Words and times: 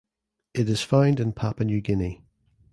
It 0.55 0.67
is 0.67 0.81
found 0.81 1.19
in 1.19 1.31
Papua 1.31 1.63
New 1.67 1.79
Guinea. 1.79 2.23